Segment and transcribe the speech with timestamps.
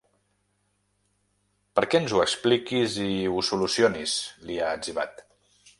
[1.79, 3.09] Perquè ens ho expliquis i…
[3.35, 4.19] ho solucionis,
[4.51, 5.29] li ha etzibat.